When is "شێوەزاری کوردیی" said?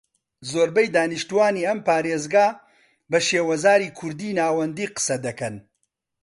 3.27-4.37